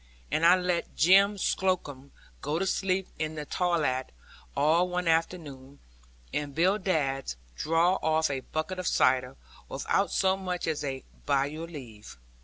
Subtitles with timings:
[0.31, 2.09] And I let Jem Slocombe
[2.41, 4.09] go to sleep in the tallat,
[4.57, 5.77] all one afternoon,
[6.33, 9.37] and Bill Dadds draw off a bucket of cider,
[9.69, 12.17] without so much as a 'by your leave.'